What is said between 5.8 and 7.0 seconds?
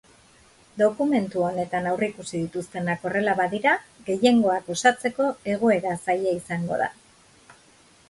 zaila izango da.